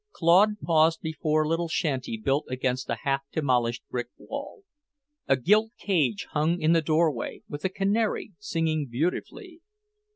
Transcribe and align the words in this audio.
Claude 0.13 0.59
paused 0.61 0.99
before 1.01 1.43
a 1.43 1.47
little 1.47 1.67
shanty 1.67 2.17
built 2.17 2.43
against 2.49 2.89
a 2.89 2.97
half 3.03 3.21
demolished 3.31 3.83
brick 3.87 4.07
wall. 4.17 4.63
A 5.27 5.35
gilt 5.37 5.73
cage 5.77 6.25
hung 6.31 6.59
in 6.59 6.73
the 6.73 6.81
doorway, 6.81 7.43
with 7.47 7.63
a 7.65 7.69
canary, 7.69 8.31
singing 8.39 8.87
beautifully. 8.89 9.61